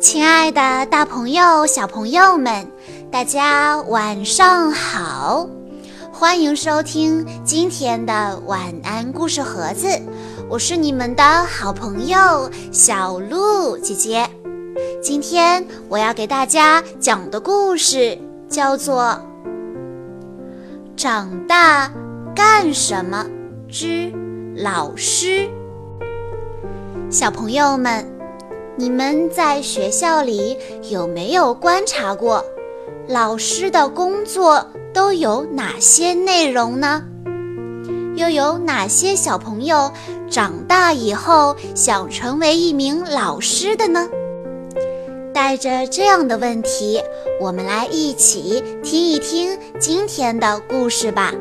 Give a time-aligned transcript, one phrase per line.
[0.00, 2.66] 亲爱的，大朋友、小朋友们，
[3.10, 5.46] 大家晚上好！
[6.12, 9.86] 欢迎收听今天的晚安故事盒子，
[10.48, 14.28] 我是你们的好朋友小鹿姐姐。
[15.02, 18.18] 今天我要给大家讲的故事
[18.48, 19.02] 叫做
[20.96, 21.92] 《长大
[22.34, 23.26] 干什么
[23.68, 24.12] 之
[24.56, 25.48] 老师》。
[27.10, 28.19] 小朋友们。
[28.80, 30.56] 你们在学校里
[30.88, 32.42] 有没有观察过，
[33.06, 37.02] 老师的工作都有哪些内容呢？
[38.16, 39.92] 又有哪些小朋友
[40.30, 44.08] 长大以后想成为一名老师的呢？
[45.34, 47.02] 带着这样的问题，
[47.38, 51.34] 我们来一起听一听今天的故事吧。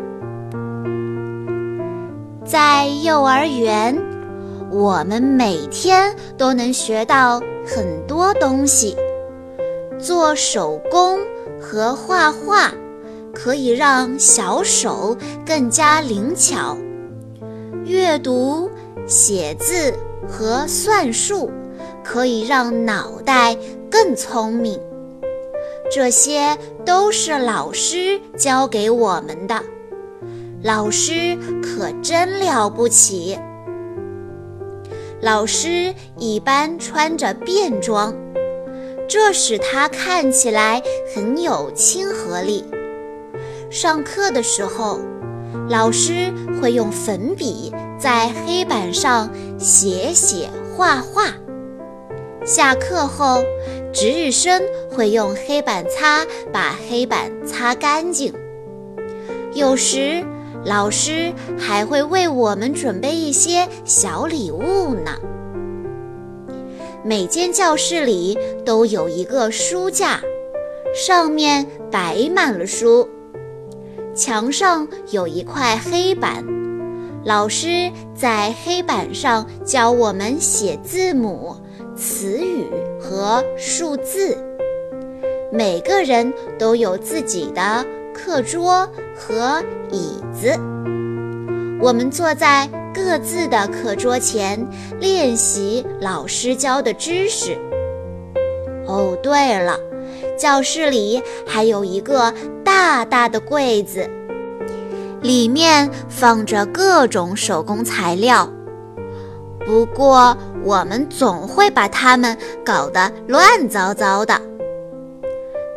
[2.45, 4.08] 在幼儿园。
[4.71, 8.95] 我们每天都能学到很多东西，
[9.99, 11.19] 做手工
[11.59, 12.71] 和画画
[13.33, 16.77] 可以让小手更加灵巧，
[17.83, 18.69] 阅读、
[19.07, 19.93] 写字
[20.27, 21.49] 和算术
[22.03, 23.57] 可以让脑袋
[23.89, 24.79] 更聪明。
[25.91, 29.63] 这些都是老师教给我们的，
[30.61, 33.39] 老师可真了不起。
[35.21, 38.15] 老师一般穿着便装，
[39.07, 40.81] 这使他看起来
[41.13, 42.63] 很有亲和力。
[43.69, 44.99] 上课的时候，
[45.67, 51.33] 老师会用粉笔在黑板上写写画画。
[52.45, 53.43] 下课后，
[53.91, 58.33] 值日生会用黑板擦把黑板擦干净。
[59.53, 60.23] 有时，
[60.65, 65.11] 老师还会为我们准备一些小礼物呢。
[67.03, 70.19] 每间教室里都有一个书架，
[70.93, 73.07] 上面摆满了书。
[74.13, 76.45] 墙上有一块黑板，
[77.23, 81.55] 老师在黑板上教我们写字母、
[81.95, 82.65] 词语
[82.99, 84.37] 和数字。
[85.53, 90.53] 每个人都有自己的课桌和椅子，
[91.81, 92.69] 我们坐在。
[92.91, 94.67] 各自的课桌前
[94.99, 97.55] 练习老师教的知识。
[98.87, 99.79] 哦，对了，
[100.37, 102.33] 教室里还有一个
[102.63, 104.09] 大大的柜子，
[105.21, 108.51] 里面放着各种手工材料。
[109.65, 114.41] 不过我们总会把它们搞得乱糟糟的。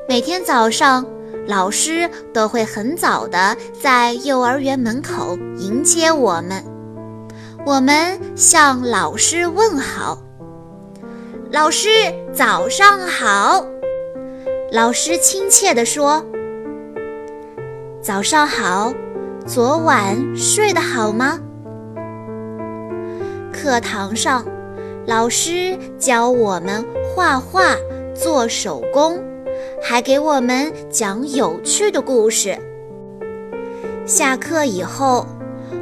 [0.09, 1.07] 每天早上，
[1.47, 6.65] 老师都会很早的在幼儿园门口迎接我们。
[7.65, 10.19] 我们向老师问好，
[11.51, 11.89] 老师
[12.33, 13.67] 早上好。
[14.73, 16.25] 老师亲切地说
[18.01, 18.93] ：“早上好，
[19.47, 21.39] 昨晚睡得好吗？”
[23.53, 24.45] 课堂上，
[25.07, 27.77] 老师教我们画画、
[28.15, 29.23] 做手工，
[29.83, 32.57] 还给我们讲有趣的故事。
[34.07, 35.27] 下课以后。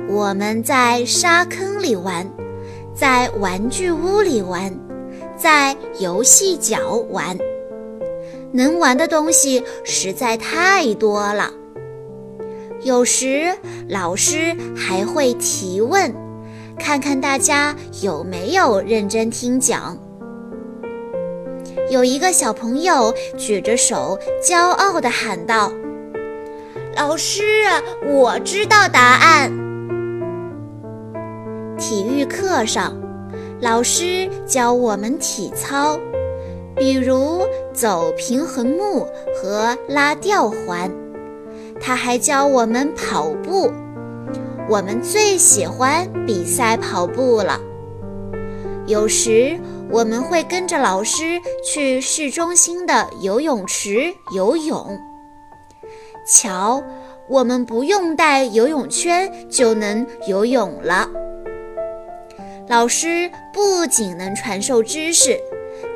[0.09, 2.29] 我们在沙坑里玩，
[2.93, 4.73] 在玩具屋里玩，
[5.37, 7.39] 在游戏角玩，
[8.53, 11.53] 能玩的东西实在太多了。
[12.83, 13.57] 有时
[13.89, 16.13] 老师还会提问，
[16.77, 19.97] 看看大家有没有认真听讲。
[21.91, 25.73] 有一个小朋友举着手，骄傲地喊道
[26.97, 27.43] ：“老师，
[28.07, 29.51] 我知道答案。”
[31.79, 32.95] 体育课上，
[33.61, 35.99] 老师教我们体操，
[36.77, 37.43] 比如
[37.73, 40.91] 走平衡木和拉吊环。
[41.81, 43.73] 他还教我们跑步，
[44.69, 47.59] 我们最喜欢比赛跑步了。
[48.87, 49.59] 有时
[49.93, 54.99] 我们会跟着老师去市中心的游泳池游泳。
[56.27, 56.83] 瞧，
[57.29, 61.09] 我们不用带游泳圈就能游泳了。
[62.69, 65.37] 老师不仅能传授知识，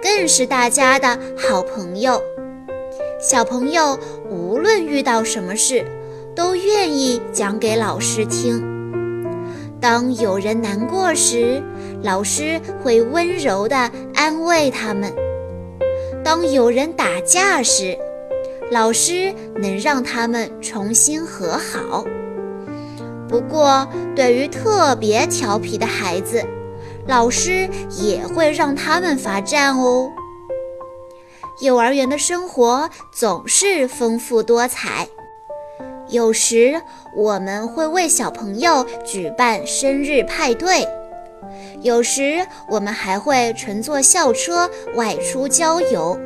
[0.03, 2.21] 更是大家的好朋友。
[3.21, 3.97] 小朋友
[4.29, 5.85] 无论遇到什么事，
[6.35, 8.73] 都愿意讲给老师听。
[9.81, 11.63] 当有人难过时，
[12.05, 15.11] 老师会温柔地安慰他们；
[16.23, 17.97] 当有人打架时，
[18.71, 22.05] 老师能让他们重新和好。
[23.27, 26.45] 不过，对于特别调皮的孩子，
[27.09, 27.67] 老师
[27.99, 30.13] 也会让他们罚站哦。
[31.63, 35.09] 幼儿园的生活总是丰富多彩。
[36.11, 36.83] 有时
[37.17, 40.87] 我们会为小朋友举办生日派对，
[41.85, 46.19] 有时我们还会乘坐校车外出郊游。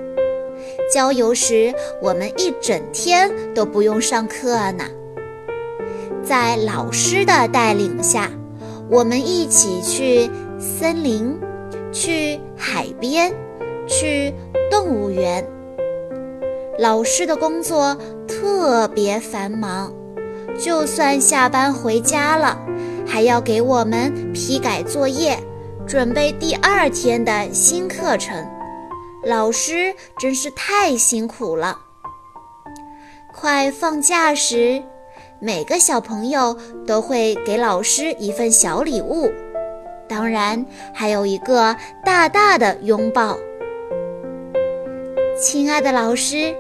[0.95, 4.85] 郊游时，我们一整天都不用上课呢。
[6.23, 8.31] 在老师的带领下，
[8.89, 11.37] 我们一起去森林，
[11.91, 13.35] 去海边，
[13.89, 14.33] 去
[14.71, 15.45] 动物园。
[16.79, 19.93] 老师的工作特别繁忙，
[20.57, 22.57] 就算下班回家了，
[23.05, 25.37] 还要给我们批改作业，
[25.89, 28.47] 准备第二天的新课程。
[29.25, 31.79] 老师真是太辛苦了。
[33.33, 34.83] 快放假时，
[35.41, 36.55] 每个小朋友
[36.87, 39.33] 都会给老师一份小礼物，
[40.07, 41.75] 当然还有一个
[42.05, 43.39] 大大的拥抱。
[45.41, 46.55] 亲爱的老师。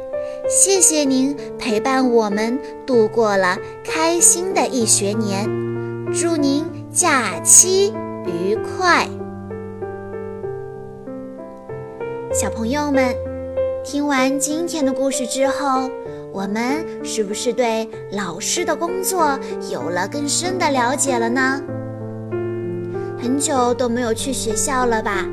[0.48, 5.44] 谢谢您陪伴我们度过了开心的一学年，
[6.12, 7.92] 祝您假期
[8.24, 9.06] 愉快。
[12.30, 13.16] 小朋友们，
[13.82, 15.90] 听完今天的故事之后，
[16.30, 19.38] 我们是不是对老师的工作
[19.70, 21.60] 有了更深的了解了呢？
[23.18, 25.24] 很久都没有去学校了吧？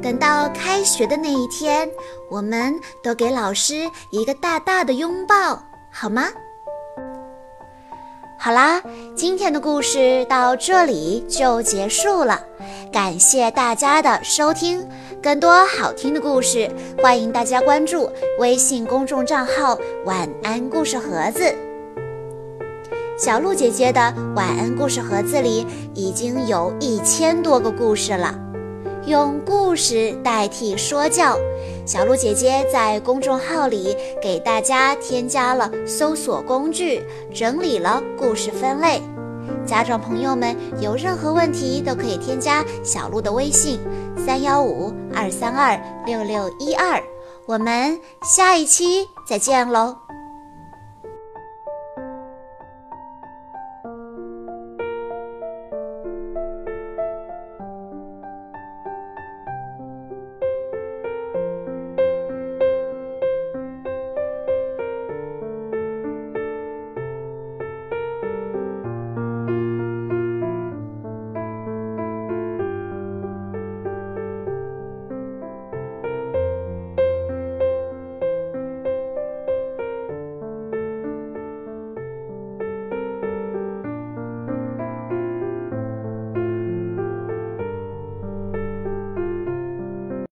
[0.00, 1.86] 等到开学的那一天，
[2.30, 6.28] 我们都给老师一个大大的拥抱，好吗？
[8.38, 8.82] 好啦，
[9.14, 12.42] 今天的故事到这里就结束了，
[12.90, 14.88] 感谢大家的收听。
[15.22, 16.68] 更多好听的故事，
[17.00, 18.10] 欢迎大家关注
[18.40, 21.54] 微信公众账号“晚安故事盒子”。
[23.16, 24.00] 小鹿姐姐的
[24.34, 25.64] 晚安故事盒子里
[25.94, 28.36] 已经有一千多个故事了。
[29.06, 31.38] 用故事代替说教，
[31.86, 37.00] 小鹿姐姐在公众号里给大家添加了搜索工具，
[37.32, 39.00] 整理了故事分类。
[39.66, 43.78] 家长朋友们有任何问题都可以添加小鹿的微信：
[44.16, 47.02] 三幺五二三二六六一二。
[47.46, 49.96] 我们下一期再见喽！